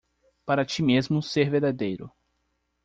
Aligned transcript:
Para 0.47 0.65
ti 0.65 0.81
mesmo 0.81 1.21
ser 1.21 1.51
verdadeiro 1.51 2.11